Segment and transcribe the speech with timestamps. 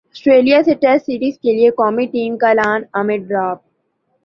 [0.15, 3.59] سٹریلیا سے test series کیلئے قومی ٹیم کا اعلان عامر ڈراپ